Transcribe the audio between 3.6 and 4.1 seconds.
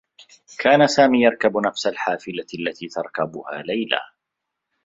ليلى.